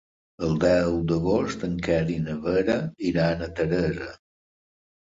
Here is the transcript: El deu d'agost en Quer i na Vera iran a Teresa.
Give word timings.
El 0.45 0.53
deu 0.63 0.95
d'agost 1.11 1.67
en 1.69 1.77
Quer 1.89 1.99
i 2.15 2.17
na 2.25 2.39
Vera 2.49 2.81
iran 3.13 3.49
a 3.51 3.55
Teresa. 3.63 4.13